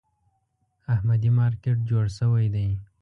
احمدي 0.93 1.29
مارکېټ 1.37 1.77
جوړ 1.89 2.05
شوی 2.17 2.47
دی. 2.55 2.67